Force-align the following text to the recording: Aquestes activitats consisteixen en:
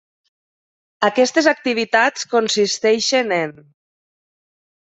Aquestes 1.09 1.49
activitats 1.51 2.27
consisteixen 2.33 3.37
en: 3.39 3.57